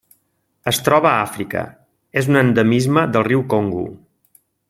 Es 0.69 0.79
troba 0.87 1.09
a 1.09 1.19
Àfrica: 1.25 1.61
és 2.23 2.31
un 2.33 2.41
endemisme 2.43 3.05
del 3.17 3.27
riu 3.31 3.47
Congo. 3.55 3.87